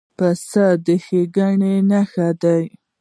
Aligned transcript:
پسه 0.17 0.65
د 0.85 0.87
ښېګڼې 1.05 1.73
نښه 1.89 2.27
ده. 2.41 2.55